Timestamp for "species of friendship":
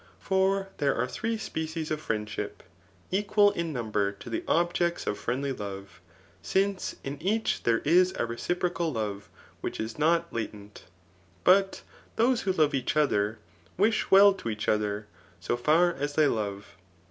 1.37-2.63